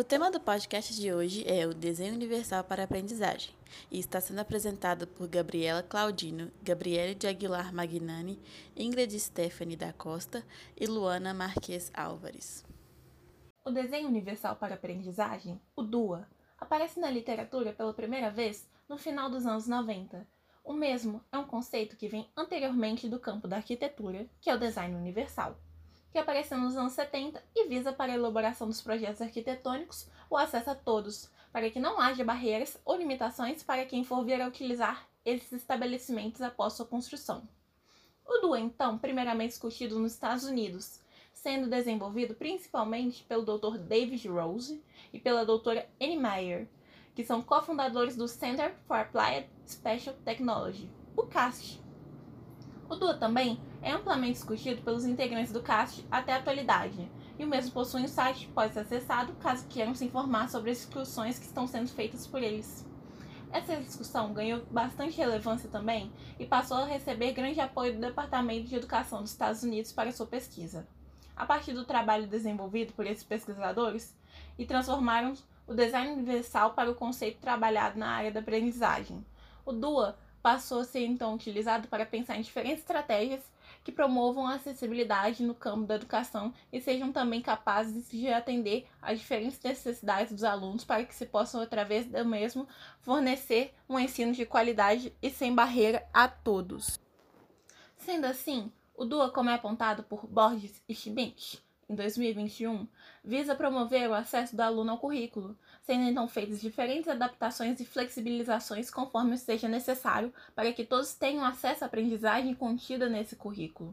O 0.00 0.02
tema 0.02 0.30
do 0.30 0.40
podcast 0.40 0.98
de 0.98 1.12
hoje 1.12 1.44
é 1.46 1.66
o 1.66 1.74
Desenho 1.74 2.14
Universal 2.14 2.64
para 2.64 2.84
Aprendizagem 2.84 3.54
e 3.90 3.98
está 3.98 4.18
sendo 4.18 4.38
apresentado 4.38 5.06
por 5.06 5.28
Gabriela 5.28 5.82
Claudino, 5.82 6.50
Gabriele 6.62 7.14
de 7.14 7.26
Aguilar 7.26 7.70
Magnani, 7.70 8.40
Ingrid 8.74 9.20
Stephanie 9.20 9.76
da 9.76 9.92
Costa 9.92 10.42
e 10.74 10.86
Luana 10.86 11.34
Marques 11.34 11.92
Álvares. 11.92 12.64
O 13.62 13.70
Desenho 13.70 14.08
Universal 14.08 14.56
para 14.56 14.74
Aprendizagem, 14.74 15.60
o 15.76 15.82
DUA, 15.82 16.26
aparece 16.58 16.98
na 16.98 17.10
literatura 17.10 17.74
pela 17.74 17.92
primeira 17.92 18.30
vez 18.30 18.66
no 18.88 18.96
final 18.96 19.28
dos 19.28 19.44
anos 19.44 19.68
90. 19.68 20.26
O 20.64 20.72
mesmo 20.72 21.22
é 21.30 21.36
um 21.36 21.46
conceito 21.46 21.98
que 21.98 22.08
vem 22.08 22.26
anteriormente 22.34 23.06
do 23.06 23.20
campo 23.20 23.46
da 23.46 23.56
arquitetura, 23.56 24.26
que 24.40 24.48
é 24.48 24.54
o 24.54 24.58
design 24.58 24.96
universal 24.96 25.60
que 26.10 26.18
apareceu 26.18 26.58
nos 26.58 26.76
anos 26.76 26.92
70 26.92 27.42
e 27.54 27.68
visa 27.68 27.92
para 27.92 28.12
a 28.12 28.14
elaboração 28.14 28.66
dos 28.66 28.80
projetos 28.80 29.22
arquitetônicos 29.22 30.08
o 30.28 30.36
acesso 30.36 30.70
a 30.70 30.74
todos, 30.74 31.30
para 31.52 31.70
que 31.70 31.80
não 31.80 32.00
haja 32.00 32.24
barreiras 32.24 32.78
ou 32.84 32.96
limitações 32.96 33.62
para 33.62 33.86
quem 33.86 34.04
for 34.04 34.24
vir 34.24 34.40
a 34.40 34.48
utilizar 34.48 35.08
esses 35.24 35.52
estabelecimentos 35.52 36.42
após 36.42 36.72
sua 36.72 36.86
construção. 36.86 37.48
O 38.26 38.38
DUA, 38.38 38.60
então, 38.60 38.98
primeiramente 38.98 39.50
discutido 39.50 39.98
nos 39.98 40.12
Estados 40.12 40.44
Unidos, 40.44 41.00
sendo 41.32 41.68
desenvolvido 41.68 42.34
principalmente 42.34 43.24
pelo 43.24 43.44
Dr. 43.44 43.78
David 43.78 44.28
Rose 44.28 44.82
e 45.12 45.18
pela 45.18 45.44
doutora 45.44 45.88
Annie 46.00 46.16
Meyer, 46.16 46.68
que 47.14 47.24
são 47.24 47.42
cofundadores 47.42 48.16
do 48.16 48.28
Center 48.28 48.74
for 48.86 48.98
Applied 48.98 49.48
Special 49.66 50.14
Technology, 50.24 50.88
o 51.16 51.24
CAST. 51.24 51.80
O 52.88 52.96
DUA 52.96 53.14
também 53.14 53.60
é 53.82 53.92
amplamente 53.92 54.34
discutido 54.34 54.82
pelos 54.82 55.04
integrantes 55.04 55.52
do 55.52 55.62
CAST 55.62 56.06
até 56.10 56.32
a 56.32 56.36
atualidade, 56.36 57.10
e 57.38 57.44
o 57.44 57.48
mesmo 57.48 57.72
possui 57.72 58.02
um 58.02 58.08
site 58.08 58.46
que 58.46 58.52
pode 58.52 58.74
ser 58.74 58.80
acessado 58.80 59.32
caso 59.34 59.66
queiram 59.68 59.94
se 59.94 60.04
informar 60.04 60.48
sobre 60.48 60.70
as 60.70 60.78
discussões 60.78 61.38
que 61.38 61.46
estão 61.46 61.66
sendo 61.66 61.88
feitas 61.88 62.26
por 62.26 62.42
eles. 62.42 62.86
Essa 63.52 63.76
discussão 63.76 64.32
ganhou 64.32 64.62
bastante 64.70 65.16
relevância 65.16 65.68
também 65.68 66.12
e 66.38 66.46
passou 66.46 66.78
a 66.78 66.86
receber 66.86 67.32
grande 67.32 67.60
apoio 67.60 67.94
do 67.94 68.00
Departamento 68.00 68.68
de 68.68 68.76
Educação 68.76 69.22
dos 69.22 69.32
Estados 69.32 69.62
Unidos 69.62 69.92
para 69.92 70.12
sua 70.12 70.26
pesquisa. 70.26 70.86
A 71.34 71.44
partir 71.46 71.72
do 71.72 71.84
trabalho 71.84 72.28
desenvolvido 72.28 72.92
por 72.92 73.06
esses 73.06 73.24
pesquisadores, 73.24 74.14
e 74.58 74.64
transformaram 74.64 75.34
o 75.66 75.74
design 75.74 76.12
universal 76.12 76.74
para 76.74 76.90
o 76.90 76.94
conceito 76.94 77.40
trabalhado 77.40 77.98
na 77.98 78.08
área 78.08 78.30
da 78.30 78.40
aprendizagem. 78.40 79.24
O 79.64 79.72
DUA 79.72 80.18
passou 80.42 80.80
a 80.80 80.84
ser 80.84 81.04
então 81.04 81.34
utilizado 81.34 81.88
para 81.88 82.06
pensar 82.06 82.36
em 82.36 82.42
diferentes 82.42 82.80
estratégias 82.80 83.40
que 83.82 83.92
promovam 83.92 84.46
a 84.46 84.54
acessibilidade 84.54 85.42
no 85.42 85.54
campo 85.54 85.86
da 85.86 85.94
educação 85.94 86.52
e 86.72 86.80
sejam 86.80 87.12
também 87.12 87.40
capazes 87.40 88.08
de 88.10 88.28
atender 88.28 88.86
às 89.00 89.18
diferentes 89.18 89.60
necessidades 89.62 90.32
dos 90.32 90.44
alunos 90.44 90.84
para 90.84 91.04
que 91.04 91.14
se 91.14 91.26
possam, 91.26 91.60
através 91.60 92.06
do 92.06 92.24
mesmo, 92.24 92.68
fornecer 93.00 93.74
um 93.88 93.98
ensino 93.98 94.32
de 94.32 94.44
qualidade 94.44 95.14
e 95.22 95.30
sem 95.30 95.54
barreira 95.54 96.06
a 96.12 96.28
todos. 96.28 96.98
Sendo 97.96 98.26
assim, 98.26 98.72
o 98.94 99.04
DUA, 99.04 99.30
como 99.30 99.50
é 99.50 99.54
apontado 99.54 100.02
por 100.02 100.26
Borges 100.26 100.82
e 100.88 100.94
Schmidt, 100.94 101.62
em 101.90 101.94
2021, 101.96 102.86
visa 103.24 103.52
promover 103.52 104.08
o 104.08 104.14
acesso 104.14 104.54
do 104.54 104.60
aluno 104.60 104.92
ao 104.92 104.98
currículo, 104.98 105.58
sendo 105.82 106.04
então 106.04 106.28
feitas 106.28 106.60
diferentes 106.60 107.08
adaptações 107.08 107.80
e 107.80 107.84
flexibilizações 107.84 108.88
conforme 108.92 109.36
seja 109.36 109.66
necessário 109.66 110.32
para 110.54 110.72
que 110.72 110.84
todos 110.84 111.14
tenham 111.14 111.44
acesso 111.44 111.82
à 111.82 111.88
aprendizagem 111.88 112.54
contida 112.54 113.08
nesse 113.08 113.34
currículo. 113.34 113.92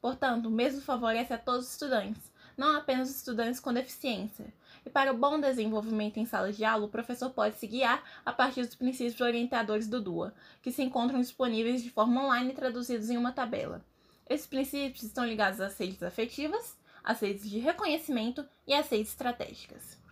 Portanto, 0.00 0.46
o 0.46 0.50
mesmo 0.50 0.80
favorece 0.80 1.34
a 1.34 1.38
todos 1.38 1.66
os 1.66 1.72
estudantes, 1.72 2.22
não 2.56 2.78
apenas 2.78 3.10
os 3.10 3.16
estudantes 3.16 3.60
com 3.60 3.74
deficiência. 3.74 4.46
E 4.86 4.88
para 4.88 5.12
o 5.12 5.16
bom 5.16 5.38
desenvolvimento 5.38 6.16
em 6.16 6.24
sala 6.24 6.50
de 6.50 6.64
aula, 6.64 6.86
o 6.86 6.90
professor 6.90 7.28
pode 7.28 7.58
se 7.58 7.66
guiar 7.66 8.02
a 8.24 8.32
partir 8.32 8.64
dos 8.64 8.74
princípios 8.74 9.20
orientadores 9.20 9.86
do 9.86 10.00
DUA, 10.00 10.34
que 10.62 10.72
se 10.72 10.82
encontram 10.82 11.20
disponíveis 11.20 11.82
de 11.82 11.90
forma 11.90 12.24
online 12.24 12.54
traduzidos 12.54 13.10
em 13.10 13.18
uma 13.18 13.32
tabela. 13.32 13.84
Esses 14.26 14.46
princípios 14.46 15.02
estão 15.02 15.26
ligados 15.26 15.60
às 15.60 15.76
redes 15.76 16.02
afetivas, 16.02 16.74
às 17.04 17.20
redes 17.20 17.48
de 17.48 17.58
reconhecimento 17.58 18.44
e 18.66 18.72
às 18.72 18.88
redes 18.88 19.10
estratégicas. 19.10 20.02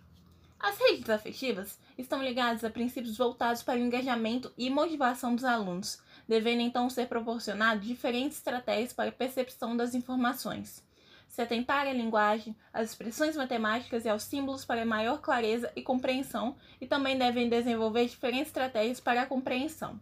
As 0.59 0.77
redes 0.77 1.09
afetivas 1.09 1.77
estão 1.97 2.23
ligadas 2.23 2.63
a 2.63 2.69
princípios 2.69 3.17
voltados 3.17 3.61
para 3.61 3.77
o 3.77 3.83
engajamento 3.83 4.53
e 4.57 4.69
motivação 4.69 5.35
dos 5.35 5.43
alunos, 5.43 5.99
devendo 6.25 6.61
então 6.61 6.89
ser 6.89 7.07
proporcionados 7.07 7.85
diferentes 7.85 8.37
estratégias 8.37 8.93
para 8.93 9.09
a 9.09 9.13
percepção 9.13 9.75
das 9.75 9.93
informações. 9.93 10.81
Se 11.27 11.41
atentar 11.41 11.87
à 11.87 11.91
linguagem, 11.91 12.55
às 12.71 12.91
expressões 12.91 13.35
matemáticas 13.35 14.05
e 14.05 14.09
aos 14.09 14.23
símbolos 14.23 14.63
para 14.63 14.85
maior 14.85 15.19
clareza 15.19 15.71
e 15.75 15.81
compreensão, 15.81 16.55
e 16.79 16.85
também 16.85 17.17
devem 17.17 17.49
desenvolver 17.49 18.05
diferentes 18.05 18.47
estratégias 18.47 18.99
para 18.99 19.23
a 19.23 19.25
compreensão. 19.25 19.99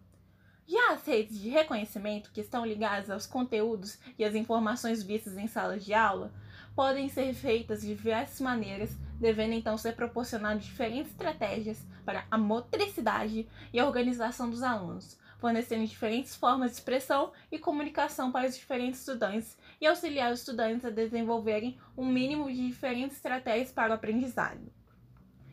Já 0.68 0.92
as 0.92 1.06
redes 1.06 1.40
de 1.40 1.50
reconhecimento, 1.50 2.32
que 2.32 2.42
estão 2.42 2.66
ligadas 2.66 3.10
aos 3.10 3.26
conteúdos 3.26 3.98
e 4.20 4.24
às 4.24 4.36
informações 4.36 5.02
vistas 5.02 5.38
em 5.38 5.48
salas 5.48 5.84
de 5.84 5.94
aula, 5.94 6.32
podem 6.76 7.10
ser 7.10 7.34
feitas 7.34 7.82
de 7.82 7.88
diversas 7.88 8.40
maneiras, 8.40 8.96
devendo 9.20 9.54
então 9.54 9.78
ser 9.78 9.96
proporcionadas 9.96 10.64
diferentes 10.64 11.12
estratégias 11.12 11.86
para 12.06 12.26
a 12.32 12.38
motricidade 12.38 13.48
e 13.72 13.80
a 13.80 13.86
organização 13.86 14.50
dos 14.50 14.64
alunos, 14.64 15.18
fornecendo 15.38 15.86
diferentes 15.86 16.36
formas 16.36 16.72
de 16.72 16.78
expressão 16.78 17.32
e 17.52 17.60
comunicação 17.60 18.32
para 18.32 18.48
os 18.48 18.56
diferentes 18.56 19.00
estudantes 19.00 19.58
e 19.80 19.88
auxiliar 19.88 20.32
os 20.32 20.40
estudantes 20.40 20.86
a 20.86 20.90
desenvolverem 20.90 21.78
um 21.98 22.06
mínimo 22.06 22.48
de 22.48 22.68
diferentes 22.68 23.18
estratégias 23.18 23.72
para 23.72 23.92
o 23.92 23.96
aprendizado. 23.96 24.62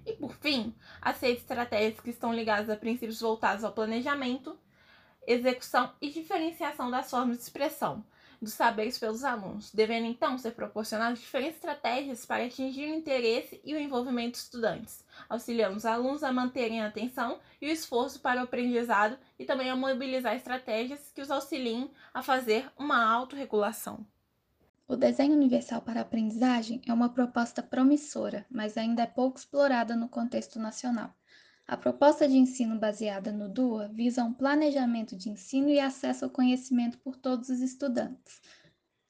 E 0.06 0.12
por 0.14 0.34
fim, 0.34 0.74
as 1.02 1.20
redes 1.20 1.42
estratégicas 1.42 2.00
que 2.02 2.10
estão 2.10 2.32
ligadas 2.32 2.70
a 2.70 2.76
princípios 2.76 3.20
voltados 3.20 3.62
ao 3.64 3.72
planejamento, 3.72 4.58
execução 5.26 5.92
e 6.00 6.10
diferenciação 6.10 6.90
das 6.90 7.10
formas 7.10 7.36
de 7.36 7.42
expressão, 7.42 8.02
dos 8.40 8.52
saberes 8.52 8.98
pelos 8.98 9.24
alunos, 9.24 9.72
devendo 9.72 10.06
então 10.06 10.38
ser 10.38 10.52
proporcionadas 10.52 11.18
diferentes 11.18 11.56
estratégias 11.56 12.24
para 12.24 12.44
atingir 12.44 12.90
o 12.90 12.94
interesse 12.94 13.60
e 13.64 13.74
o 13.74 13.78
envolvimento 13.78 14.32
dos 14.32 14.42
estudantes, 14.44 15.04
auxiliando 15.28 15.76
os 15.76 15.84
alunos 15.84 16.22
a 16.22 16.32
manterem 16.32 16.80
a 16.80 16.86
atenção 16.86 17.38
e 17.60 17.68
o 17.68 17.72
esforço 17.72 18.20
para 18.20 18.40
o 18.40 18.44
aprendizado 18.44 19.18
e 19.38 19.44
também 19.44 19.70
a 19.70 19.76
mobilizar 19.76 20.34
estratégias 20.34 21.10
que 21.12 21.20
os 21.20 21.30
auxiliem 21.30 21.90
a 22.14 22.22
fazer 22.22 22.70
uma 22.78 23.04
autorregulação. 23.04 24.06
O 24.86 24.96
desenho 24.96 25.34
universal 25.34 25.82
para 25.82 26.00
a 26.00 26.02
aprendizagem 26.02 26.80
é 26.86 26.92
uma 26.94 27.10
proposta 27.10 27.62
promissora, 27.62 28.46
mas 28.50 28.78
ainda 28.78 29.02
é 29.02 29.06
pouco 29.06 29.38
explorada 29.38 29.94
no 29.94 30.08
contexto 30.08 30.58
nacional. 30.58 31.14
A 31.68 31.76
proposta 31.76 32.26
de 32.26 32.38
ensino 32.38 32.78
baseada 32.78 33.30
no 33.30 33.46
DUA 33.46 33.88
visa 33.88 34.24
um 34.24 34.32
planejamento 34.32 35.14
de 35.14 35.28
ensino 35.28 35.68
e 35.68 35.78
acesso 35.78 36.24
ao 36.24 36.30
conhecimento 36.30 36.96
por 36.96 37.14
todos 37.14 37.50
os 37.50 37.60
estudantes. 37.60 38.40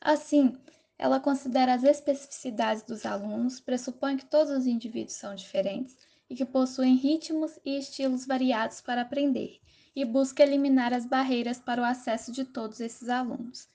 Assim, 0.01 0.59
ela 0.99 1.21
considera 1.21 1.75
as 1.75 1.85
especificidades 1.85 2.83
dos 2.83 3.07
alunos, 3.07 3.61
pressupõe 3.61 4.17
que 4.17 4.27
todos 4.27 4.53
os 4.53 4.67
indivíduos 4.67 5.13
são 5.13 5.37
diferentes 5.37 5.97
e 6.29 6.35
que 6.35 6.45
possuem 6.45 6.97
ritmos 6.97 7.61
e 7.65 7.79
estilos 7.79 8.27
variados 8.27 8.81
para 8.81 9.03
aprender, 9.03 9.61
e 9.95 10.05
busca 10.05 10.43
eliminar 10.43 10.93
as 10.93 11.07
barreiras 11.07 11.61
para 11.61 11.81
o 11.81 11.85
acesso 11.85 12.33
de 12.33 12.45
todos 12.45 12.81
esses 12.81 13.09
alunos. 13.09 13.69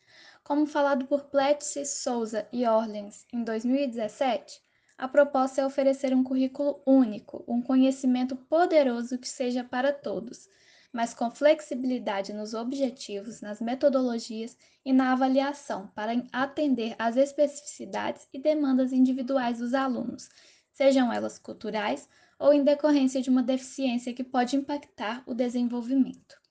Como 0.43 0.65
falado 0.65 1.07
por 1.07 1.23
Pletsi, 1.27 1.85
Souza 1.85 2.45
e 2.51 2.67
Orlens 2.67 3.25
em 3.31 3.45
2017, 3.45 4.61
a 4.97 5.07
proposta 5.07 5.61
é 5.61 5.65
oferecer 5.65 6.13
um 6.13 6.23
currículo 6.23 6.81
único, 6.85 7.43
um 7.47 7.61
conhecimento 7.61 8.35
poderoso 8.35 9.17
que 9.17 9.27
seja 9.27 9.63
para 9.63 9.91
todos, 9.91 10.47
mas 10.91 11.13
com 11.13 11.31
flexibilidade 11.31 12.31
nos 12.31 12.53
objetivos, 12.53 13.41
nas 13.41 13.59
metodologias 13.59 14.55
e 14.85 14.93
na 14.93 15.11
avaliação, 15.11 15.87
para 15.95 16.23
atender 16.31 16.95
às 16.99 17.17
especificidades 17.17 18.27
e 18.31 18.39
demandas 18.39 18.93
individuais 18.93 19.57
dos 19.57 19.73
alunos, 19.73 20.29
sejam 20.71 21.11
elas 21.11 21.39
culturais 21.39 22.07
ou 22.37 22.53
em 22.53 22.63
decorrência 22.63 23.21
de 23.21 23.29
uma 23.29 23.41
deficiência 23.41 24.13
que 24.13 24.23
pode 24.23 24.55
impactar 24.55 25.23
o 25.25 25.33
desenvolvimento. 25.33 26.41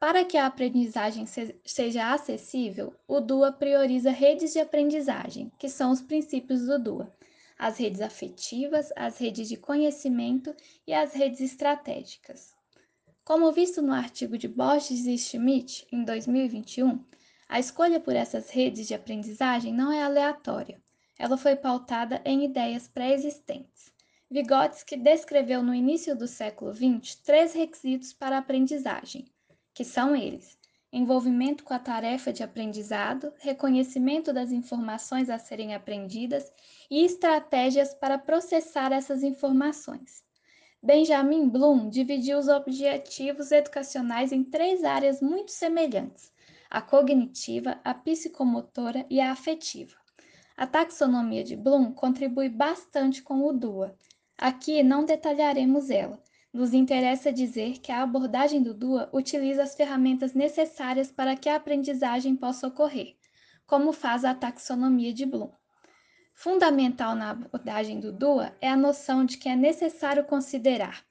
Para 0.00 0.24
que 0.24 0.36
a 0.36 0.46
aprendizagem 0.46 1.24
seja 1.64 2.12
acessível, 2.12 2.94
o 3.06 3.20
DUA 3.20 3.52
prioriza 3.52 4.10
redes 4.10 4.52
de 4.52 4.58
aprendizagem, 4.58 5.50
que 5.58 5.68
são 5.68 5.92
os 5.92 6.02
princípios 6.02 6.66
do 6.66 6.78
DUA 6.78 7.12
as 7.58 7.78
redes 7.78 8.00
afetivas, 8.00 8.92
as 8.96 9.18
redes 9.18 9.48
de 9.48 9.56
conhecimento 9.56 10.54
e 10.86 10.92
as 10.92 11.14
redes 11.14 11.40
estratégicas. 11.40 12.54
Como 13.24 13.50
visto 13.52 13.80
no 13.80 13.92
artigo 13.92 14.36
de 14.36 14.46
Borges 14.46 15.06
e 15.06 15.16
Schmidt, 15.16 15.86
em 15.90 16.04
2021, 16.04 17.02
a 17.48 17.58
escolha 17.58 18.00
por 18.00 18.14
essas 18.14 18.50
redes 18.50 18.86
de 18.86 18.94
aprendizagem 18.94 19.72
não 19.72 19.92
é 19.92 20.02
aleatória. 20.02 20.82
Ela 21.18 21.36
foi 21.36 21.56
pautada 21.56 22.20
em 22.24 22.44
ideias 22.44 22.88
pré-existentes. 22.88 23.92
Vygotsky 24.30 24.96
descreveu 24.96 25.62
no 25.62 25.74
início 25.74 26.16
do 26.16 26.26
século 26.26 26.74
XX 26.74 27.14
três 27.16 27.54
requisitos 27.54 28.12
para 28.12 28.36
a 28.36 28.40
aprendizagem, 28.40 29.26
que 29.72 29.84
são 29.84 30.16
eles: 30.16 30.58
envolvimento 30.94 31.64
com 31.64 31.74
a 31.74 31.78
tarefa 31.78 32.32
de 32.32 32.44
aprendizado, 32.44 33.32
reconhecimento 33.38 34.32
das 34.32 34.52
informações 34.52 35.28
a 35.28 35.38
serem 35.38 35.74
aprendidas 35.74 36.52
e 36.88 37.04
estratégias 37.04 37.92
para 37.92 38.16
processar 38.16 38.92
essas 38.92 39.24
informações. 39.24 40.22
Benjamin 40.80 41.48
Bloom 41.48 41.88
dividiu 41.88 42.38
os 42.38 42.46
objetivos 42.46 43.50
educacionais 43.50 44.30
em 44.30 44.44
três 44.44 44.84
áreas 44.84 45.20
muito 45.20 45.50
semelhantes: 45.50 46.30
a 46.70 46.80
cognitiva, 46.80 47.80
a 47.82 47.92
psicomotora 47.92 49.04
e 49.10 49.20
a 49.20 49.32
afetiva. 49.32 49.96
A 50.56 50.66
taxonomia 50.66 51.42
de 51.42 51.56
Bloom 51.56 51.92
contribui 51.92 52.48
bastante 52.48 53.20
com 53.20 53.42
o 53.44 53.52
DUA. 53.52 53.96
Aqui 54.38 54.82
não 54.84 55.04
detalharemos 55.04 55.90
ela, 55.90 56.22
nos 56.54 56.72
interessa 56.72 57.32
dizer 57.32 57.78
que 57.80 57.90
a 57.90 58.00
abordagem 58.00 58.62
do 58.62 58.72
DUA 58.72 59.10
utiliza 59.12 59.64
as 59.64 59.74
ferramentas 59.74 60.34
necessárias 60.34 61.10
para 61.10 61.34
que 61.34 61.48
a 61.48 61.56
aprendizagem 61.56 62.36
possa 62.36 62.68
ocorrer, 62.68 63.16
como 63.66 63.92
faz 63.92 64.24
a 64.24 64.32
taxonomia 64.32 65.12
de 65.12 65.26
Bloom. 65.26 65.50
Fundamental 66.32 67.16
na 67.16 67.30
abordagem 67.30 67.98
do 67.98 68.12
DUA 68.12 68.56
é 68.60 68.68
a 68.68 68.76
noção 68.76 69.24
de 69.24 69.36
que 69.36 69.48
é 69.48 69.56
necessário 69.56 70.22
considerar 70.24 71.04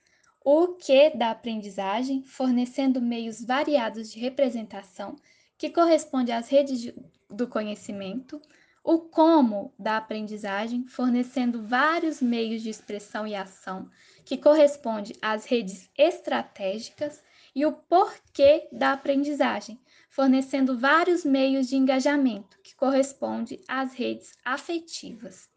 o 0.45 0.69
que 0.75 1.10
da 1.10 1.31
aprendizagem, 1.31 2.24
fornecendo 2.24 3.01
meios 3.01 3.44
variados 3.44 4.10
de 4.10 4.19
representação 4.19 5.18
que 5.57 5.69
corresponde 5.69 6.31
às 6.31 6.48
redes 6.48 6.94
do 7.30 7.48
conhecimento, 7.50 8.42
o 8.81 9.00
como 9.00 9.74
da 9.78 9.98
aprendizagem, 9.98 10.88
fornecendo 10.88 11.63
vários 11.63 12.22
meios 12.22 12.62
de 12.62 12.69
expressão 12.69 13.28
e 13.28 13.36
ação 13.36 13.89
que 14.25 14.38
corresponde 14.38 15.14
às 15.22 15.46
redes 15.46 15.90
estratégicas, 15.98 17.22
e 17.56 17.66
o 17.66 17.72
porquê 17.72 18.68
da 18.72 18.94
aprendizagem, 18.94 19.80
fornecendo 20.10 20.78
vários 20.78 21.24
meios 21.24 21.68
de 21.68 21.75
engajamento, 21.75 22.58
que 22.64 22.75
corresponde 22.75 23.60
às 23.68 23.94
redes 23.94 24.34
afetivas. 24.44 25.50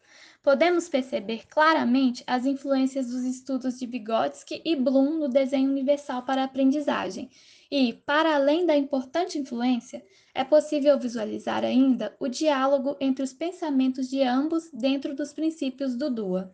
Podemos 0.43 0.87
perceber 0.87 1.45
claramente 1.47 2.23
as 2.25 2.45
influências 2.45 3.07
dos 3.07 3.23
estudos 3.23 3.77
de 3.77 3.85
Vygotsky 3.85 4.61
e 4.63 4.75
Bloom 4.75 5.19
no 5.19 5.27
desenho 5.27 5.69
universal 5.69 6.23
para 6.23 6.41
a 6.41 6.45
aprendizagem. 6.45 7.29
E, 7.69 7.93
para 8.05 8.35
além 8.35 8.65
da 8.65 8.77
importante 8.77 9.37
influência, 9.37 10.05
é 10.33 10.43
possível 10.45 10.97
visualizar 10.97 11.65
ainda 11.65 12.15
o 12.17 12.29
diálogo 12.29 12.95
entre 13.01 13.23
os 13.23 13.33
pensamentos 13.33 14.07
de 14.07 14.23
ambos 14.23 14.69
dentro 14.71 15.13
dos 15.13 15.33
princípios 15.33 15.97
do 15.97 16.09
DUA. 16.09 16.53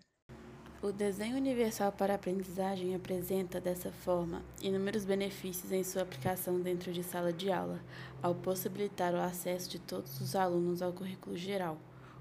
O 0.83 0.91
desenho 0.91 1.37
universal 1.37 1.93
para 1.93 2.15
aprendizagem 2.15 2.93
apresenta, 2.93 3.61
dessa 3.61 3.89
forma, 3.89 4.41
inúmeros 4.61 5.05
benefícios 5.05 5.71
em 5.71 5.81
sua 5.81 6.01
aplicação 6.01 6.59
dentro 6.59 6.91
de 6.91 7.01
sala 7.01 7.31
de 7.31 7.49
aula, 7.49 7.79
ao 8.21 8.35
possibilitar 8.35 9.13
o 9.13 9.21
acesso 9.21 9.69
de 9.69 9.79
todos 9.79 10.19
os 10.19 10.35
alunos 10.35 10.81
ao 10.81 10.91
currículo 10.91 11.37
geral, 11.37 11.77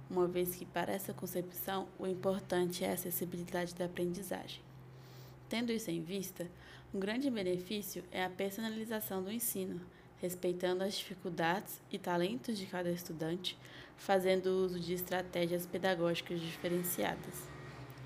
uma 0.08 0.28
vez 0.28 0.54
que, 0.54 0.64
para 0.64 0.92
essa 0.92 1.12
concepção, 1.12 1.88
o 1.98 2.06
importante 2.06 2.84
é 2.84 2.90
a 2.90 2.94
acessibilidade 2.94 3.74
da 3.74 3.86
aprendizagem. 3.86 4.60
Tendo 5.48 5.72
isso 5.72 5.90
em 5.90 6.00
vista, 6.00 6.46
um 6.94 7.00
grande 7.00 7.28
benefício 7.32 8.04
é 8.12 8.24
a 8.24 8.30
personalização 8.30 9.24
do 9.24 9.32
ensino, 9.32 9.80
respeitando 10.18 10.84
as 10.84 10.94
dificuldades 10.94 11.82
e 11.90 11.98
talentos 11.98 12.56
de 12.56 12.66
cada 12.66 12.92
estudante, 12.92 13.58
fazendo 13.96 14.46
uso 14.64 14.78
de 14.78 14.94
estratégias 14.94 15.66
pedagógicas 15.66 16.40
diferenciadas. 16.40 17.51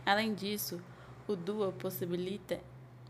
Além 0.06 0.34
disso, 0.34 0.80
o 1.26 1.34
DUA 1.34 1.72
possibilita 1.72 2.60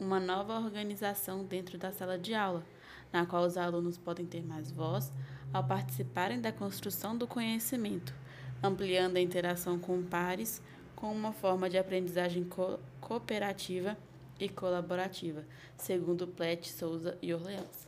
uma 0.01 0.19
nova 0.19 0.59
organização 0.59 1.45
dentro 1.45 1.77
da 1.77 1.93
sala 1.93 2.19
de 2.19 2.33
aula, 2.35 2.65
na 3.13 3.27
qual 3.27 3.45
os 3.45 3.59
alunos 3.59 3.99
podem 3.99 4.25
ter 4.25 4.43
mais 4.43 4.71
voz 4.71 5.13
ao 5.53 5.63
participarem 5.63 6.41
da 6.41 6.51
construção 6.51 7.15
do 7.15 7.27
conhecimento, 7.27 8.15
ampliando 8.63 9.19
a 9.19 9.21
interação 9.21 9.79
com 9.79 10.03
pares 10.03 10.63
com 10.95 11.13
uma 11.13 11.35
forma 11.35 11.69
de 11.69 11.77
aprendizagem 11.77 12.45
co 12.45 12.79
cooperativa 12.99 13.95
e 14.41 14.49
colaborativa, 14.49 15.45
segundo 15.77 16.27
Plet, 16.27 16.67
Souza 16.67 17.19
e 17.21 17.35
Orleans. 17.35 17.87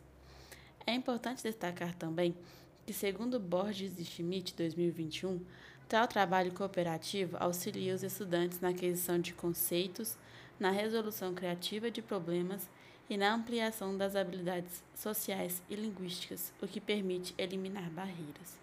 É 0.87 0.93
importante 0.93 1.43
destacar 1.43 1.95
também 1.95 2.37
que, 2.85 2.93
segundo 2.93 3.41
Borges 3.41 3.99
e 3.99 4.05
Schmidt 4.05 4.55
2021, 4.55 5.41
Tal 5.89 6.07
trabalho 6.07 6.53
cooperativo 6.53 7.39
auxilia 7.41 7.95
os 7.95 8.03
estudantes 8.03 8.61
na 8.61 8.69
aquisição 8.69 9.19
de 9.19 9.33
conceitos, 9.33 10.19
na 10.61 10.71
resolução 10.71 11.33
criativa 11.33 11.91
de 11.91 12.03
problemas 12.03 12.69
e 13.09 13.17
na 13.17 13.33
ampliação 13.33 13.97
das 13.97 14.15
habilidades 14.15 14.85
sociais 14.95 15.63
e 15.67 15.75
linguísticas, 15.75 16.53
o 16.61 16.69
que 16.69 16.79
permite 16.79 17.35
eliminar 17.39 17.89
barreiras. 17.89 18.59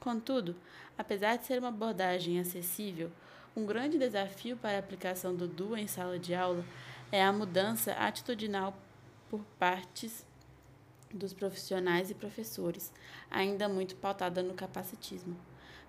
Contudo, 0.00 0.56
apesar 0.96 1.36
de 1.36 1.44
ser 1.44 1.58
uma 1.58 1.68
abordagem 1.68 2.40
acessível, 2.40 3.12
um 3.54 3.66
grande 3.66 3.98
desafio 3.98 4.56
para 4.56 4.76
a 4.76 4.80
aplicação 4.80 5.34
do 5.34 5.46
DUA 5.46 5.80
em 5.80 5.86
sala 5.86 6.18
de 6.18 6.34
aula 6.34 6.64
é 7.12 7.22
a 7.22 7.30
mudança 7.30 7.92
atitudinal 7.92 8.74
por 9.28 9.44
partes 9.58 10.24
dos 11.12 11.34
profissionais 11.34 12.10
e 12.10 12.14
professores, 12.14 12.90
ainda 13.30 13.68
muito 13.68 13.96
pautada 13.96 14.42
no 14.42 14.54
capacitismo. 14.54 15.36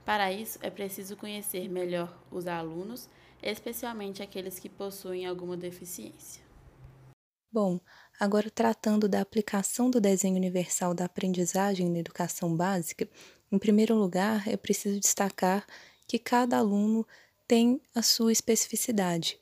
Para 0.06 0.32
isso, 0.32 0.58
é 0.62 0.70
preciso 0.70 1.16
conhecer 1.16 1.70
melhor 1.70 2.18
os 2.32 2.48
alunos, 2.48 3.10
especialmente 3.42 4.24
aqueles 4.24 4.60
que 4.60 4.70
possuem 4.70 5.26
alguma 5.26 5.56
deficiência. 5.56 6.44
Bom, 7.52 7.80
agora 8.20 8.50
tratando 8.50 9.08
da 9.08 9.22
aplicação 9.22 9.90
do 9.90 10.00
desenho 10.00 10.36
universal 10.36 10.94
da 10.94 11.06
aprendizagem 11.06 11.90
na 11.90 12.00
educação 12.00 12.56
básica, 12.56 13.10
em 13.52 13.58
primeiro 13.58 13.96
lugar, 13.96 14.48
é 14.48 14.56
preciso 14.56 15.00
destacar 15.00 15.66
que 16.08 16.20
cada 16.20 16.58
aluno 16.58 17.06
tem 17.48 17.82
a 17.96 18.04
sua 18.04 18.32
especificidade 18.32 19.40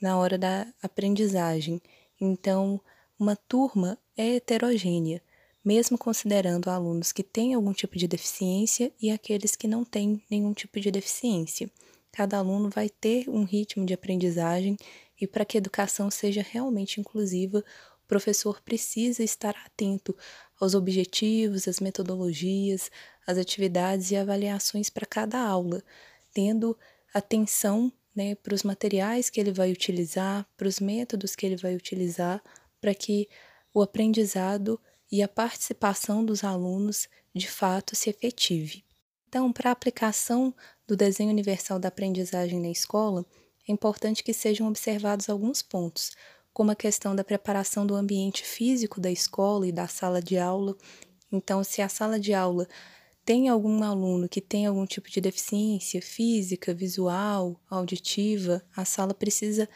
na 0.00 0.18
hora 0.18 0.38
da 0.38 0.66
aprendizagem. 0.82 1.80
Então, 2.18 2.80
uma 3.18 3.36
turma 3.36 3.98
é 4.16 4.36
heterogênea 4.36 5.22
mesmo 5.64 5.98
considerando 5.98 6.70
alunos 6.70 7.12
que 7.12 7.22
têm 7.22 7.54
algum 7.54 7.72
tipo 7.72 7.98
de 7.98 8.08
deficiência 8.08 8.92
e 9.00 9.10
aqueles 9.10 9.54
que 9.54 9.68
não 9.68 9.84
têm 9.84 10.22
nenhum 10.30 10.52
tipo 10.52 10.80
de 10.80 10.90
deficiência. 10.90 11.70
Cada 12.12 12.38
aluno 12.38 12.70
vai 12.70 12.88
ter 12.88 13.28
um 13.28 13.44
ritmo 13.44 13.84
de 13.84 13.94
aprendizagem 13.94 14.76
e 15.20 15.26
para 15.26 15.44
que 15.44 15.56
a 15.56 15.60
educação 15.60 16.10
seja 16.10 16.42
realmente 16.42 17.00
inclusiva, 17.00 17.64
o 18.02 18.08
professor 18.08 18.60
precisa 18.62 19.22
estar 19.22 19.54
atento 19.64 20.16
aos 20.58 20.74
objetivos, 20.74 21.68
às 21.68 21.78
metodologias, 21.78 22.90
às 23.26 23.38
atividades 23.38 24.10
e 24.10 24.16
avaliações 24.16 24.90
para 24.90 25.06
cada 25.06 25.38
aula, 25.38 25.82
tendo 26.32 26.76
atenção 27.14 27.92
né, 28.14 28.34
para 28.34 28.54
os 28.54 28.62
materiais 28.62 29.30
que 29.30 29.40
ele 29.40 29.52
vai 29.52 29.70
utilizar, 29.70 30.46
para 30.56 30.66
os 30.66 30.80
métodos 30.80 31.36
que 31.36 31.46
ele 31.46 31.56
vai 31.56 31.76
utilizar, 31.76 32.42
para 32.80 32.94
que 32.94 33.28
o 33.72 33.82
aprendizado 33.82 34.80
e 35.10 35.22
a 35.22 35.28
participação 35.28 36.24
dos 36.24 36.44
alunos 36.44 37.08
de 37.34 37.48
fato 37.48 37.96
se 37.96 38.10
efetive. 38.10 38.84
Então, 39.28 39.52
para 39.52 39.70
a 39.70 39.72
aplicação 39.72 40.54
do 40.86 40.96
desenho 40.96 41.30
universal 41.30 41.78
da 41.78 41.88
aprendizagem 41.88 42.60
na 42.60 42.68
escola, 42.68 43.24
é 43.68 43.72
importante 43.72 44.24
que 44.24 44.32
sejam 44.32 44.66
observados 44.66 45.28
alguns 45.28 45.62
pontos, 45.62 46.12
como 46.52 46.72
a 46.72 46.76
questão 46.76 47.14
da 47.14 47.22
preparação 47.22 47.86
do 47.86 47.94
ambiente 47.94 48.44
físico 48.44 49.00
da 49.00 49.10
escola 49.10 49.66
e 49.66 49.72
da 49.72 49.86
sala 49.86 50.20
de 50.20 50.36
aula. 50.36 50.76
Então, 51.30 51.62
se 51.62 51.80
a 51.80 51.88
sala 51.88 52.18
de 52.18 52.34
aula 52.34 52.66
tem 53.24 53.48
algum 53.48 53.84
aluno 53.84 54.28
que 54.28 54.40
tem 54.40 54.66
algum 54.66 54.84
tipo 54.84 55.08
de 55.08 55.20
deficiência 55.20 56.02
física, 56.02 56.74
visual, 56.74 57.60
auditiva, 57.70 58.60
a 58.76 58.84
sala 58.84 59.14
precisa 59.14 59.68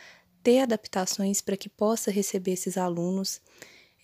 ter 0.42 0.58
adaptações 0.58 1.40
para 1.40 1.56
que 1.56 1.68
possa 1.68 2.10
receber 2.10 2.52
esses 2.52 2.76
alunos. 2.76 3.40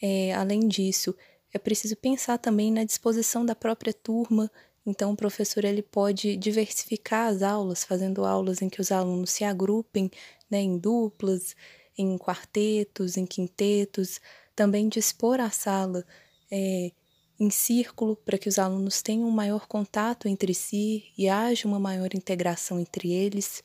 É, 0.01 0.33
além 0.35 0.67
disso, 0.67 1.15
é 1.53 1.59
preciso 1.59 1.97
pensar 1.97 2.39
também 2.39 2.73
na 2.73 2.85
disposição 2.85 3.45
da 3.45 3.55
própria 3.55 3.93
turma. 3.93 4.51
Então, 4.87 5.13
o 5.13 5.17
professor 5.17 5.65
ele 5.65 5.83
pode 5.83 6.37
diversificar 6.37 7.29
as 7.29 7.43
aulas, 7.43 7.85
fazendo 7.85 8.25
aulas 8.25 8.63
em 8.63 8.69
que 8.69 8.81
os 8.81 8.91
alunos 8.91 9.31
se 9.31 9.45
agrupem 9.45 10.11
né, 10.51 10.61
em 10.61 10.79
duplas, 10.79 11.55
em 11.99 12.17
quartetos, 12.17 13.17
em 13.17 13.27
quintetos. 13.27 14.21
Também 14.57 14.89
dispor 14.89 15.41
a 15.41 15.51
sala 15.51 16.05
é, 16.51 16.93
em 17.39 17.51
círculo 17.51 18.17
para 18.17 18.39
que 18.39 18.49
os 18.49 18.59
alunos 18.59 19.03
tenham 19.03 19.29
um 19.29 19.33
maior 19.33 19.67
contato 19.67 20.29
entre 20.29 20.55
si 20.55 21.05
e 21.17 21.29
haja 21.29 21.67
uma 21.67 21.81
maior 21.81 22.15
integração 22.15 22.79
entre 22.79 23.13
eles. 23.13 23.63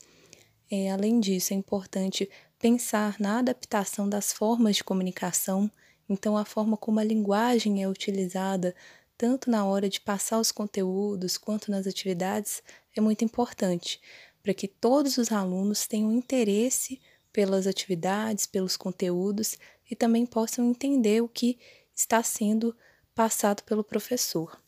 É, 0.71 0.89
além 0.91 1.19
disso, 1.19 1.53
é 1.53 1.57
importante 1.57 2.29
pensar 2.59 3.17
na 3.19 3.39
adaptação 3.39 4.09
das 4.09 4.33
formas 4.33 4.77
de 4.77 4.83
comunicação 4.83 5.69
então, 6.07 6.37
a 6.37 6.45
forma 6.45 6.77
como 6.77 6.99
a 6.99 7.03
linguagem 7.03 7.81
é 7.81 7.87
utilizada, 7.87 8.75
tanto 9.17 9.49
na 9.49 9.65
hora 9.65 9.89
de 9.89 9.99
passar 9.99 10.39
os 10.39 10.51
conteúdos 10.51 11.37
quanto 11.37 11.71
nas 11.71 11.87
atividades, 11.87 12.61
é 12.95 13.01
muito 13.01 13.23
importante 13.23 13.99
para 14.43 14.53
que 14.53 14.67
todos 14.67 15.17
os 15.17 15.31
alunos 15.31 15.87
tenham 15.87 16.11
interesse 16.11 17.01
pelas 17.33 17.65
atividades, 17.65 18.45
pelos 18.45 18.77
conteúdos 18.77 19.57
e 19.89 19.95
também 19.95 20.25
possam 20.25 20.69
entender 20.69 21.21
o 21.21 21.27
que 21.27 21.57
está 21.95 22.21
sendo 22.21 22.75
passado 23.15 23.63
pelo 23.63 23.83
professor. 23.83 24.61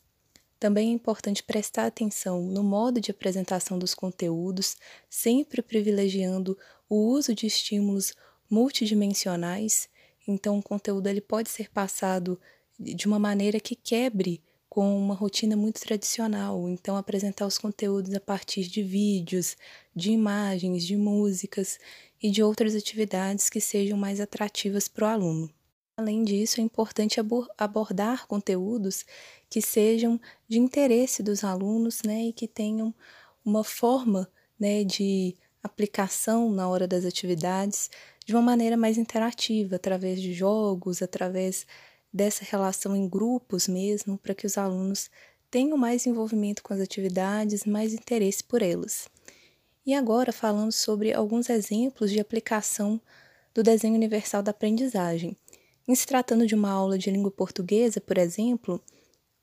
Também 0.58 0.90
é 0.90 0.92
importante 0.92 1.42
prestar 1.42 1.86
atenção 1.86 2.42
no 2.42 2.64
modo 2.64 3.00
de 3.00 3.12
apresentação 3.12 3.78
dos 3.78 3.94
conteúdos, 3.94 4.76
sempre 5.08 5.62
privilegiando 5.62 6.58
o 6.88 6.96
uso 6.96 7.32
de 7.34 7.46
estímulos 7.46 8.12
multidimensionais. 8.50 9.88
Então, 10.28 10.58
o 10.58 10.62
conteúdo 10.62 11.06
ele 11.06 11.22
pode 11.22 11.48
ser 11.48 11.70
passado 11.70 12.38
de 12.78 13.06
uma 13.06 13.18
maneira 13.18 13.58
que 13.58 13.74
quebre 13.74 14.42
com 14.68 14.96
uma 14.96 15.14
rotina 15.14 15.56
muito 15.56 15.80
tradicional. 15.80 16.68
Então, 16.68 16.96
apresentar 16.96 17.46
os 17.46 17.56
conteúdos 17.56 18.14
a 18.14 18.20
partir 18.20 18.68
de 18.68 18.82
vídeos, 18.82 19.56
de 19.96 20.10
imagens, 20.10 20.84
de 20.84 20.96
músicas 20.96 21.78
e 22.22 22.30
de 22.30 22.42
outras 22.42 22.74
atividades 22.74 23.48
que 23.48 23.60
sejam 23.60 23.96
mais 23.96 24.20
atrativas 24.20 24.86
para 24.86 25.06
o 25.06 25.08
aluno. 25.08 25.50
Além 25.96 26.22
disso, 26.22 26.60
é 26.60 26.62
importante 26.62 27.18
abordar 27.56 28.26
conteúdos 28.28 29.04
que 29.50 29.60
sejam 29.60 30.20
de 30.46 30.58
interesse 30.58 31.24
dos 31.24 31.42
alunos 31.42 32.02
né, 32.04 32.26
e 32.26 32.32
que 32.32 32.46
tenham 32.46 32.94
uma 33.44 33.64
forma 33.64 34.30
né, 34.60 34.84
de 34.84 35.34
aplicação 35.62 36.50
na 36.50 36.68
hora 36.68 36.86
das 36.86 37.04
atividades 37.04 37.90
de 38.24 38.34
uma 38.34 38.42
maneira 38.42 38.76
mais 38.76 38.98
interativa, 38.98 39.76
através 39.76 40.20
de 40.20 40.32
jogos, 40.32 41.02
através 41.02 41.66
dessa 42.12 42.44
relação 42.44 42.94
em 42.94 43.08
grupos 43.08 43.68
mesmo, 43.68 44.18
para 44.18 44.34
que 44.34 44.46
os 44.46 44.58
alunos 44.58 45.10
tenham 45.50 45.76
mais 45.76 46.06
envolvimento 46.06 46.62
com 46.62 46.74
as 46.74 46.80
atividades, 46.80 47.64
mais 47.64 47.94
interesse 47.94 48.44
por 48.44 48.62
elas. 48.62 49.08
E 49.84 49.94
agora 49.94 50.32
falando 50.32 50.72
sobre 50.72 51.12
alguns 51.12 51.48
exemplos 51.48 52.10
de 52.10 52.20
aplicação 52.20 53.00
do 53.54 53.62
desenho 53.62 53.94
universal 53.94 54.42
da 54.42 54.50
aprendizagem. 54.50 55.36
Em 55.86 55.94
se 55.94 56.06
tratando 56.06 56.46
de 56.46 56.54
uma 56.54 56.70
aula 56.70 56.98
de 56.98 57.10
língua 57.10 57.30
portuguesa, 57.30 57.98
por 57.98 58.18
exemplo, 58.18 58.82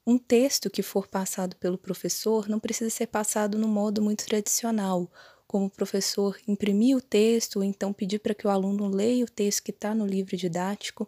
um 0.05 0.19
texto 0.19 0.69
que 0.69 0.83
for 0.83 1.07
passado 1.07 1.55
pelo 1.55 1.79
professor 1.79 2.47
não 2.47 2.59
precisa 2.59 2.91
ser 2.91 3.07
passado 3.07 3.57
no 3.57 3.67
modo 3.67 4.03
muito 4.03 4.23
tradicional, 4.23 5.09
como 5.47 5.65
o 5.65 5.69
professor 5.69 6.37
imprimir 6.47 6.97
o 6.97 7.01
texto 7.01 7.57
ou 7.57 7.63
então 7.63 7.93
pedir 7.93 8.19
para 8.19 8.33
que 8.33 8.47
o 8.47 8.49
aluno 8.49 8.87
leia 8.87 9.25
o 9.25 9.29
texto 9.29 9.63
que 9.63 9.71
está 9.71 9.93
no 9.93 10.05
livro 10.05 10.35
didático 10.35 11.07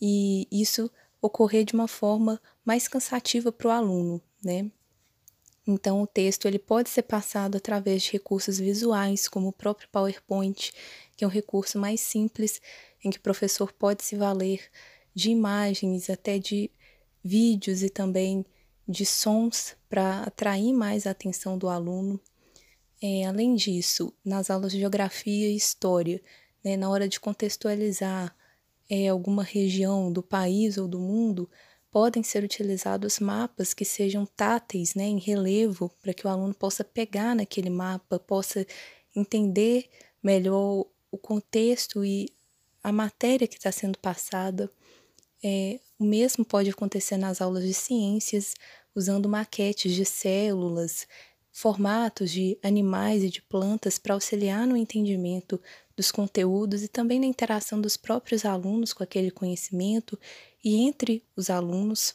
e 0.00 0.46
isso 0.50 0.90
ocorrer 1.20 1.64
de 1.64 1.74
uma 1.74 1.88
forma 1.88 2.40
mais 2.64 2.86
cansativa 2.88 3.50
para 3.50 3.68
o 3.68 3.70
aluno, 3.70 4.22
né? 4.42 4.70
Então, 5.66 6.00
o 6.00 6.06
texto 6.06 6.46
ele 6.46 6.58
pode 6.58 6.88
ser 6.88 7.02
passado 7.02 7.56
através 7.56 8.02
de 8.02 8.12
recursos 8.12 8.58
visuais, 8.58 9.28
como 9.28 9.48
o 9.48 9.52
próprio 9.52 9.86
PowerPoint, 9.90 10.72
que 11.14 11.24
é 11.24 11.26
um 11.26 11.30
recurso 11.30 11.78
mais 11.78 12.00
simples 12.00 12.58
em 13.04 13.10
que 13.10 13.18
o 13.18 13.22
professor 13.22 13.70
pode 13.70 14.02
se 14.02 14.16
valer 14.16 14.62
de 15.14 15.30
imagens, 15.30 16.08
até 16.08 16.38
de 16.38 16.70
vídeos 17.22 17.82
e 17.82 17.90
também 17.90 18.46
de 18.88 19.04
sons 19.04 19.76
para 19.90 20.22
atrair 20.22 20.72
mais 20.72 21.06
a 21.06 21.10
atenção 21.10 21.58
do 21.58 21.68
aluno. 21.68 22.18
É, 23.00 23.24
além 23.26 23.54
disso, 23.54 24.12
nas 24.24 24.50
aulas 24.50 24.72
de 24.72 24.78
geografia 24.80 25.48
e 25.48 25.56
história, 25.56 26.20
né, 26.64 26.76
na 26.76 26.90
hora 26.90 27.08
de 27.08 27.20
contextualizar 27.20 28.34
é, 28.90 29.08
alguma 29.08 29.42
região 29.42 30.12
do 30.12 30.22
país 30.22 30.78
ou 30.78 30.88
do 30.88 30.98
mundo, 30.98 31.48
podem 31.90 32.22
ser 32.22 32.42
utilizados 32.42 33.18
mapas 33.20 33.72
que 33.72 33.84
sejam 33.84 34.26
táteis, 34.26 34.94
né, 34.94 35.04
em 35.04 35.18
relevo, 35.18 35.90
para 36.02 36.12
que 36.12 36.26
o 36.26 36.30
aluno 36.30 36.54
possa 36.54 36.82
pegar 36.84 37.34
naquele 37.34 37.70
mapa, 37.70 38.18
possa 38.18 38.66
entender 39.14 39.88
melhor 40.22 40.86
o 41.10 41.18
contexto 41.18 42.04
e 42.04 42.28
a 42.82 42.92
matéria 42.92 43.46
que 43.46 43.56
está 43.56 43.72
sendo 43.72 43.98
passada. 43.98 44.70
É, 45.42 45.78
o 45.98 46.04
mesmo 46.04 46.44
pode 46.44 46.70
acontecer 46.70 47.16
nas 47.16 47.40
aulas 47.40 47.64
de 47.64 47.74
ciências, 47.74 48.54
usando 48.94 49.28
maquetes 49.28 49.94
de 49.94 50.04
células, 50.04 51.06
formatos 51.58 52.30
de 52.30 52.56
animais 52.62 53.24
e 53.24 53.28
de 53.28 53.42
plantas 53.42 53.98
para 53.98 54.14
auxiliar 54.14 54.64
no 54.64 54.76
entendimento 54.76 55.60
dos 55.96 56.12
conteúdos 56.12 56.84
e 56.84 56.88
também 56.88 57.18
na 57.18 57.26
interação 57.26 57.80
dos 57.80 57.96
próprios 57.96 58.44
alunos 58.44 58.92
com 58.92 59.02
aquele 59.02 59.28
conhecimento 59.28 60.16
e 60.62 60.76
entre 60.76 61.20
os 61.34 61.50
alunos. 61.50 62.14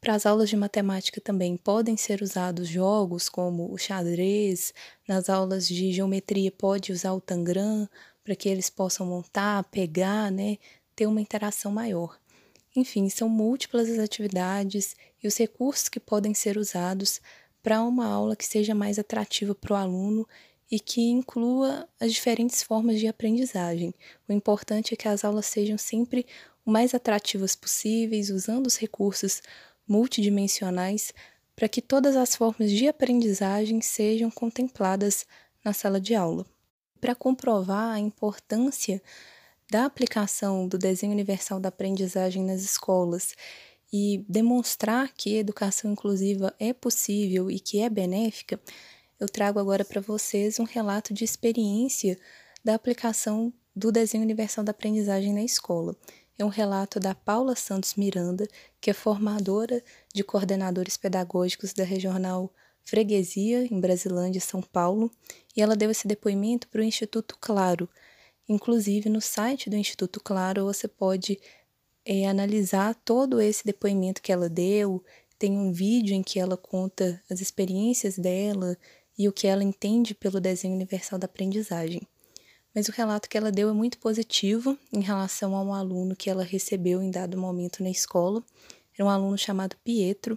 Para 0.00 0.14
as 0.14 0.24
aulas 0.24 0.48
de 0.48 0.56
matemática 0.56 1.20
também 1.20 1.54
podem 1.54 1.98
ser 1.98 2.22
usados 2.22 2.66
jogos 2.66 3.28
como 3.28 3.70
o 3.70 3.76
xadrez, 3.76 4.72
nas 5.06 5.28
aulas 5.28 5.68
de 5.68 5.92
geometria 5.92 6.50
pode 6.50 6.92
usar 6.92 7.12
o 7.12 7.20
tangram 7.20 7.86
para 8.24 8.34
que 8.34 8.48
eles 8.48 8.70
possam 8.70 9.04
montar, 9.04 9.64
pegar, 9.64 10.32
né, 10.32 10.56
ter 10.96 11.06
uma 11.06 11.20
interação 11.20 11.70
maior. 11.70 12.18
Enfim, 12.74 13.10
são 13.10 13.28
múltiplas 13.28 13.90
as 13.90 13.98
atividades 13.98 14.96
e 15.22 15.28
os 15.28 15.36
recursos 15.36 15.90
que 15.90 16.00
podem 16.00 16.32
ser 16.32 16.56
usados 16.56 17.20
para 17.62 17.82
uma 17.82 18.06
aula 18.06 18.36
que 18.36 18.46
seja 18.46 18.74
mais 18.74 18.98
atrativa 18.98 19.54
para 19.54 19.74
o 19.74 19.76
aluno 19.76 20.26
e 20.70 20.78
que 20.78 21.02
inclua 21.02 21.88
as 21.98 22.12
diferentes 22.12 22.62
formas 22.62 23.00
de 23.00 23.08
aprendizagem. 23.08 23.92
O 24.28 24.32
importante 24.32 24.94
é 24.94 24.96
que 24.96 25.08
as 25.08 25.24
aulas 25.24 25.46
sejam 25.46 25.76
sempre 25.76 26.24
o 26.64 26.70
mais 26.70 26.94
atrativas 26.94 27.56
possíveis, 27.56 28.30
usando 28.30 28.66
os 28.66 28.76
recursos 28.76 29.42
multidimensionais 29.86 31.12
para 31.56 31.68
que 31.68 31.82
todas 31.82 32.16
as 32.16 32.36
formas 32.36 32.70
de 32.70 32.88
aprendizagem 32.88 33.80
sejam 33.80 34.30
contempladas 34.30 35.26
na 35.64 35.72
sala 35.72 36.00
de 36.00 36.14
aula. 36.14 36.46
Para 37.00 37.14
comprovar 37.14 37.94
a 37.94 37.98
importância 37.98 39.02
da 39.70 39.84
aplicação 39.84 40.66
do 40.66 40.78
desenho 40.78 41.12
universal 41.12 41.60
da 41.60 41.68
aprendizagem 41.68 42.44
nas 42.44 42.62
escolas 42.62 43.34
e 43.92 44.24
demonstrar 44.28 45.12
que 45.14 45.36
educação 45.36 45.92
inclusiva 45.92 46.54
é 46.58 46.72
possível 46.72 47.50
e 47.50 47.58
que 47.58 47.80
é 47.80 47.88
benéfica, 47.88 48.60
eu 49.18 49.28
trago 49.28 49.58
agora 49.58 49.84
para 49.84 50.00
vocês 50.00 50.58
um 50.58 50.64
relato 50.64 51.12
de 51.12 51.24
experiência 51.24 52.18
da 52.64 52.74
aplicação 52.74 53.52
do 53.74 53.90
desenho 53.92 54.22
universal 54.22 54.64
da 54.64 54.70
aprendizagem 54.70 55.32
na 55.32 55.42
escola. 55.42 55.96
É 56.38 56.44
um 56.44 56.48
relato 56.48 56.98
da 56.98 57.14
Paula 57.14 57.54
Santos 57.54 57.94
Miranda, 57.94 58.48
que 58.80 58.90
é 58.90 58.94
formadora 58.94 59.82
de 60.14 60.24
coordenadores 60.24 60.96
pedagógicos 60.96 61.72
da 61.72 61.84
Regional 61.84 62.50
Freguesia, 62.82 63.66
em 63.70 63.78
Brasilândia, 63.78 64.40
São 64.40 64.62
Paulo, 64.62 65.10
e 65.54 65.60
ela 65.60 65.76
deu 65.76 65.90
esse 65.90 66.08
depoimento 66.08 66.66
para 66.68 66.80
o 66.80 66.84
Instituto 66.84 67.36
Claro, 67.38 67.88
Inclusive, 68.50 69.08
no 69.08 69.20
site 69.20 69.70
do 69.70 69.76
Instituto 69.76 70.20
Claro, 70.20 70.64
você 70.64 70.88
pode 70.88 71.38
é, 72.12 72.26
analisar 72.26 72.92
todo 73.04 73.40
esse 73.40 73.64
depoimento 73.64 74.20
que 74.20 74.32
ela 74.32 74.48
deu. 74.48 75.00
Tem 75.38 75.52
um 75.52 75.70
vídeo 75.70 76.12
em 76.12 76.24
que 76.24 76.40
ela 76.40 76.56
conta 76.56 77.22
as 77.30 77.40
experiências 77.40 78.18
dela 78.18 78.76
e 79.16 79.28
o 79.28 79.32
que 79.32 79.46
ela 79.46 79.62
entende 79.62 80.12
pelo 80.12 80.40
desenho 80.40 80.74
universal 80.74 81.20
da 81.20 81.26
aprendizagem. 81.26 82.02
Mas 82.74 82.88
o 82.88 82.92
relato 82.92 83.28
que 83.28 83.38
ela 83.38 83.52
deu 83.52 83.68
é 83.68 83.72
muito 83.72 83.96
positivo 84.00 84.76
em 84.92 85.00
relação 85.00 85.54
a 85.54 85.62
um 85.62 85.72
aluno 85.72 86.16
que 86.16 86.28
ela 86.28 86.42
recebeu 86.42 87.00
em 87.00 87.12
dado 87.12 87.38
momento 87.38 87.80
na 87.80 87.90
escola. 87.90 88.42
Era 88.92 89.06
um 89.06 89.08
aluno 89.08 89.38
chamado 89.38 89.76
Pietro, 89.84 90.36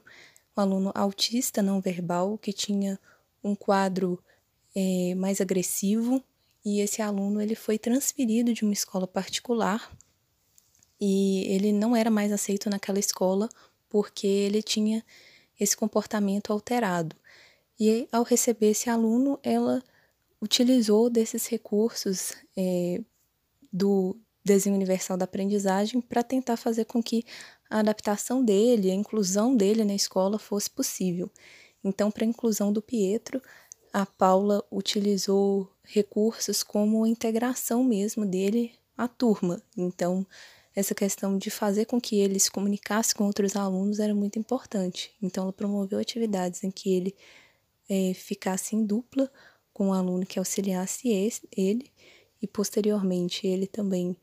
um 0.56 0.62
aluno 0.62 0.92
autista 0.94 1.63
não 1.63 1.82
verbal 1.82 2.38
que 2.38 2.53
tinha 2.53 3.00
um 3.44 3.56
quadro 3.56 4.24
é, 4.75 5.15
mais 5.15 5.42
agressivo 5.42 6.24
e 6.63 6.82
esse 6.82 7.01
aluno 7.01 7.42
ele 7.42 7.56
foi 7.56 7.80
transferido 7.80 8.53
de 8.53 8.63
uma 8.63 8.74
escola 8.74 9.08
particular 9.08 9.92
e 11.06 11.44
ele 11.54 11.74
não 11.74 11.94
era 11.94 12.10
mais 12.10 12.32
aceito 12.32 12.70
naquela 12.70 12.98
escola 12.98 13.50
porque 13.90 14.26
ele 14.26 14.64
tinha 14.64 15.04
esse 15.60 15.76
comportamento 15.76 16.54
alterado. 16.54 17.14
E 17.78 18.08
ao 18.10 18.24
receber 18.24 18.68
esse 18.68 18.90
aluno, 18.90 19.38
ela 19.44 19.84
utilizou 20.42 21.10
desses 21.10 21.46
recursos 21.48 22.32
é, 22.56 23.02
do 23.72 24.16
desenho 24.46 24.78
universal 24.78 25.18
da 25.18 25.26
aprendizagem 25.26 26.00
para 26.00 26.24
tentar 26.24 26.56
fazer 26.56 26.86
com 26.86 27.04
que 27.04 27.26
a 27.70 27.80
adaptação 27.80 28.42
dele, 28.42 28.90
a 28.90 28.96
inclusão 28.96 29.58
dele 29.58 29.84
na 29.84 29.94
escola 29.94 30.40
fosse 30.40 30.70
possível. 30.70 31.30
Então, 31.84 32.10
para 32.10 32.24
a 32.24 32.28
inclusão 32.28 32.72
do 32.72 32.82
Pietro, 32.82 33.42
a 33.92 34.06
Paula 34.06 34.64
utilizou 34.72 35.70
recursos 35.84 36.64
como 36.64 37.04
a 37.04 37.10
integração 37.10 37.84
mesmo 37.84 38.26
dele 38.26 38.72
à 38.98 39.06
turma. 39.06 39.62
Então, 39.76 40.26
essa 40.75 40.96
questão 40.96 41.38
de 41.38 41.50
fazer 41.50 41.86
com 41.86 42.01
que 42.01 42.20
ele 42.20 42.39
se 42.39 42.50
comunicasse 42.50 43.13
com 43.13 43.25
outros 43.25 43.56
alunos 43.56 44.00
era 44.00 44.13
muito 44.13 44.39
importante. 44.39 45.12
Então, 45.22 45.44
ela 45.44 45.53
promoveu 45.53 46.00
atividades 46.00 46.63
em 46.63 46.72
que 46.72 46.94
ele 46.94 47.15
é, 47.89 48.13
ficasse 48.13 48.75
em 48.75 48.86
dupla 48.86 49.32
com 49.74 49.89
o 49.89 49.94
aluno 49.94 50.25
que 50.25 50.39
auxiliasse 50.39 51.10
ele, 51.56 51.92
e 52.42 52.48
posteriormente 52.48 53.48
ele 53.48 53.68
também 53.68 54.15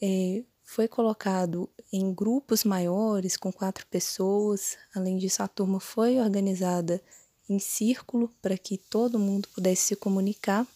é, 0.00 0.42
foi 0.62 0.86
colocado 0.86 1.68
em 1.92 2.14
grupos 2.14 2.62
maiores, 2.62 3.36
com 3.36 3.52
quatro 3.52 3.86
pessoas. 3.86 4.78
Além 4.94 5.18
disso, 5.18 5.42
a 5.42 5.48
turma 5.48 5.80
foi 5.80 6.18
organizada 6.18 7.02
em 7.48 7.58
círculo 7.58 8.32
para 8.40 8.56
que 8.56 8.78
todo 8.78 9.18
mundo 9.18 9.48
pudesse 9.48 9.82
se 9.82 9.96
comunicar. 9.96 10.66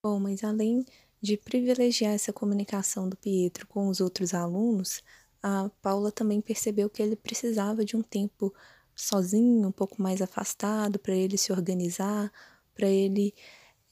Bom, 0.00 0.20
mas 0.20 0.44
além 0.44 0.86
de 1.26 1.36
privilegiar 1.36 2.14
essa 2.14 2.32
comunicação 2.32 3.08
do 3.08 3.16
Pietro 3.16 3.66
com 3.66 3.88
os 3.88 4.00
outros 4.00 4.32
alunos, 4.32 5.02
a 5.42 5.68
Paula 5.82 6.12
também 6.12 6.40
percebeu 6.40 6.88
que 6.88 7.02
ele 7.02 7.16
precisava 7.16 7.84
de 7.84 7.96
um 7.96 8.02
tempo 8.02 8.54
sozinho, 8.94 9.66
um 9.66 9.72
pouco 9.72 10.00
mais 10.00 10.22
afastado, 10.22 11.00
para 11.00 11.16
ele 11.16 11.36
se 11.36 11.52
organizar, 11.52 12.32
para 12.72 12.86
ele 12.86 13.34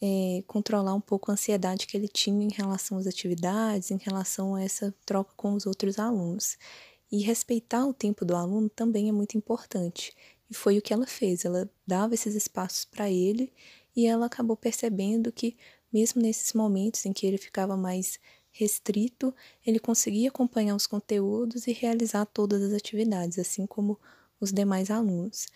é, 0.00 0.44
controlar 0.46 0.94
um 0.94 1.00
pouco 1.00 1.28
a 1.30 1.34
ansiedade 1.34 1.88
que 1.88 1.96
ele 1.96 2.06
tinha 2.06 2.44
em 2.44 2.52
relação 2.52 2.98
às 2.98 3.06
atividades, 3.08 3.90
em 3.90 3.98
relação 3.98 4.54
a 4.54 4.62
essa 4.62 4.94
troca 5.04 5.32
com 5.36 5.54
os 5.54 5.66
outros 5.66 5.98
alunos. 5.98 6.56
E 7.10 7.20
respeitar 7.20 7.84
o 7.84 7.92
tempo 7.92 8.24
do 8.24 8.36
aluno 8.36 8.68
também 8.68 9.08
é 9.08 9.12
muito 9.12 9.36
importante. 9.36 10.14
E 10.48 10.54
foi 10.54 10.78
o 10.78 10.82
que 10.82 10.92
ela 10.92 11.06
fez. 11.06 11.44
Ela 11.44 11.68
dava 11.84 12.14
esses 12.14 12.36
espaços 12.36 12.84
para 12.84 13.10
ele 13.10 13.52
e 13.96 14.06
ela 14.06 14.26
acabou 14.26 14.56
percebendo 14.56 15.30
que, 15.32 15.56
mesmo 15.94 16.20
nesses 16.20 16.52
momentos 16.52 17.06
em 17.06 17.12
que 17.12 17.24
ele 17.24 17.38
ficava 17.38 17.76
mais 17.76 18.18
restrito, 18.50 19.32
ele 19.64 19.78
conseguia 19.78 20.28
acompanhar 20.28 20.74
os 20.74 20.88
conteúdos 20.88 21.68
e 21.68 21.72
realizar 21.72 22.26
todas 22.26 22.60
as 22.62 22.72
atividades, 22.72 23.38
assim 23.38 23.64
como 23.64 23.98
os 24.40 24.52
demais 24.52 24.90
alunos. 24.90 25.46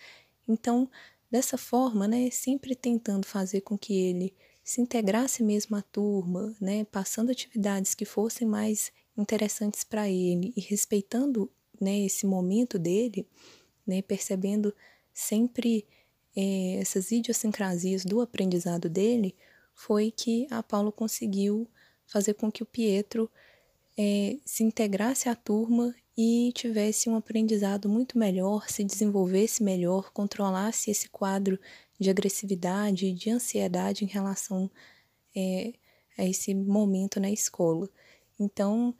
Então, 0.47 0.89
dessa 1.29 1.57
forma, 1.57 2.07
né, 2.07 2.29
sempre 2.31 2.73
tentando 2.73 3.25
fazer 3.25 3.61
com 3.61 3.77
que 3.77 3.93
ele 3.93 4.33
se 4.63 4.79
integrasse 4.79 5.43
mesmo 5.43 5.75
à 5.75 5.81
turma, 5.81 6.55
né, 6.59 6.85
passando 6.85 7.31
atividades 7.31 7.93
que 7.93 8.05
fossem 8.05 8.47
mais 8.47 8.91
interessantes 9.17 9.83
para 9.83 10.09
ele 10.09 10.53
e 10.55 10.61
respeitando 10.61 11.51
né, 11.81 11.99
esse 11.99 12.25
momento 12.25 12.79
dele, 12.79 13.27
né, 13.85 14.01
percebendo 14.01 14.73
sempre 15.13 15.85
é, 16.35 16.75
essas 16.75 17.11
idiosincrasias 17.11 18.05
do 18.05 18.21
aprendizado 18.21 18.87
dele, 18.87 19.35
foi 19.79 20.11
que 20.11 20.45
a 20.51 20.61
Paulo 20.61 20.91
conseguiu 20.91 21.65
fazer 22.05 22.33
com 22.33 22.51
que 22.51 22.61
o 22.61 22.65
Pietro 22.65 23.31
é, 23.97 24.35
se 24.45 24.61
integrasse 24.61 25.29
à 25.29 25.35
turma 25.35 25.95
e 26.17 26.51
tivesse 26.53 27.09
um 27.09 27.15
aprendizado 27.15 27.87
muito 27.87 28.17
melhor, 28.17 28.69
se 28.69 28.83
desenvolvesse 28.83 29.63
melhor, 29.63 30.11
controlasse 30.11 30.91
esse 30.91 31.07
quadro 31.07 31.57
de 31.97 32.09
agressividade 32.09 33.13
de 33.13 33.29
ansiedade 33.29 34.03
em 34.03 34.07
relação 34.07 34.69
é, 35.33 35.71
a 36.17 36.25
esse 36.25 36.53
momento 36.53 37.17
na 37.17 37.31
escola. 37.31 37.89
Então, 38.37 38.93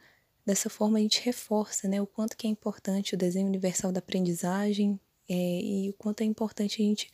dessa 0.45 0.69
forma 0.69 0.97
a 0.97 1.01
gente 1.01 1.21
reforça 1.25 1.89
né, 1.89 2.01
o 2.01 2.07
quanto 2.07 2.37
que 2.37 2.47
é 2.47 2.49
importante 2.49 3.15
o 3.15 3.17
desenho 3.17 3.47
universal 3.47 3.91
da 3.91 3.99
aprendizagem, 3.99 4.97
é, 5.27 5.61
e 5.61 5.89
o 5.89 5.93
quanto 5.93 6.21
é 6.21 6.25
importante 6.25 6.81
a 6.81 6.85
gente 6.85 7.11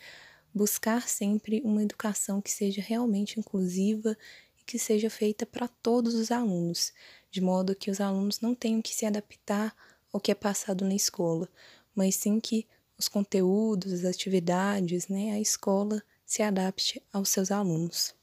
buscar 0.56 1.10
sempre 1.10 1.62
uma 1.66 1.84
educação 1.84 2.42
que 2.42 2.50
seja 2.50 2.82
realmente 2.82 3.38
inclusiva 3.38 4.18
e 4.58 4.64
que 4.64 4.80
seja 4.80 5.10
feita 5.10 5.46
para 5.46 5.68
todos 5.68 6.16
os 6.16 6.32
alunos, 6.32 6.94
de 7.30 7.42
modo 7.42 7.76
que 7.76 7.92
os 7.92 8.00
alunos 8.00 8.40
não 8.40 8.56
tenham 8.56 8.82
que 8.82 8.96
se 8.96 9.06
adaptar 9.06 9.76
ao 10.14 10.22
que 10.22 10.32
é 10.32 10.36
passado 10.36 10.86
na 10.86 10.96
escola, 10.96 11.50
mas 11.94 12.16
sim 12.16 12.40
que 12.40 12.66
os 12.98 13.10
conteúdos, 13.10 13.92
as 13.92 14.06
atividades, 14.06 15.10
né, 15.10 15.34
a 15.34 15.40
escola 15.42 16.02
se 16.26 16.42
adapte 16.42 17.04
aos 17.12 17.28
seus 17.28 17.52
alunos. 17.52 18.16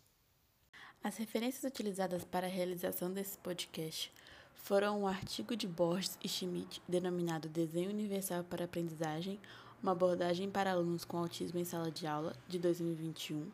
As 1.05 1.19
referências 1.19 1.65
utilizadas 1.65 2.25
para 2.25 2.47
a 2.47 2.51
realização 2.51 3.13
desse 3.13 3.37
podcast 3.37 4.11
foram 4.55 5.03
um 5.03 5.07
artigo 5.07 5.55
de 5.55 5.67
Borges 5.67 6.17
e 6.23 6.29
Schmidt 6.29 6.81
denominado 6.89 7.49
Desenho 7.49 7.91
Universal 7.91 8.45
para 8.45 8.65
Aprendizagem, 8.65 9.39
uma 9.83 9.93
abordagem 9.93 10.49
para 10.49 10.71
alunos 10.71 11.05
com 11.05 11.19
autismo 11.19 11.59
em 11.59 11.65
sala 11.65 11.91
de 11.91 12.07
aula, 12.07 12.35
de 12.47 12.59
2021. 12.59 13.51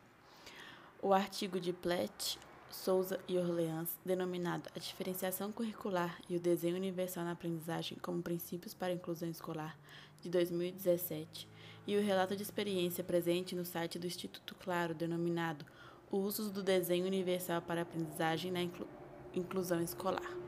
O 1.01 1.15
artigo 1.15 1.59
de 1.59 1.73
Platt, 1.73 2.39
Souza 2.71 3.19
e 3.27 3.39
Orleans, 3.39 3.89
denominado 4.05 4.69
A 4.77 4.79
Diferenciação 4.79 5.51
Curricular 5.51 6.21
e 6.29 6.37
o 6.37 6.41
Desenho 6.41 6.77
Universal 6.77 7.25
na 7.25 7.33
Aprendizagem 7.33 7.97
como 8.03 8.23
Princípios 8.23 8.75
para 8.75 8.89
a 8.89 8.97
Inclusão 8.97 9.31
Escolar, 9.31 9.77
de 10.21 10.29
2017, 10.29 11.49
e 11.87 11.97
o 11.97 12.03
relato 12.03 12.37
de 12.37 12.43
experiência 12.43 13.03
presente 13.03 13.55
no 13.55 13.65
site 13.65 13.99
do 13.99 14.07
Instituto 14.07 14.55
Claro, 14.57 14.95
denominado 14.95 15.65
Usos 16.11 16.51
do 16.51 16.63
Desenho 16.63 17.07
Universal 17.07 17.63
para 17.63 17.81
a 17.81 17.83
Aprendizagem 17.83 18.53
na 18.53 18.63
Inclu 18.63 18.87
Inclusão 19.35 19.81
Escolar. 19.81 20.48